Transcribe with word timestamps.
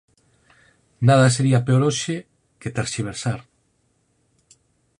"Nada 1.07 1.33
sería 1.35 1.65
peor 1.67 1.83
hoxe 1.87 2.15
que 2.61 2.73
terxiversar. 2.77 3.39